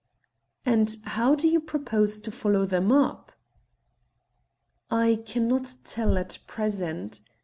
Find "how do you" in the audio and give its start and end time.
1.03-1.59